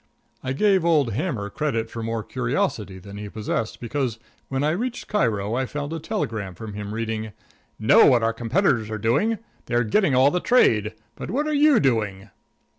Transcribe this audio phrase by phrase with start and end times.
[0.43, 4.17] I gave old Hammer credit for more curiosity than he possessed, because
[4.49, 7.33] when I reached Cairo I found a telegram from him reading:
[7.79, 9.37] "_Know what our competitors are doing:
[9.67, 10.95] they are getting all the trade.
[11.15, 12.31] But what are you doing?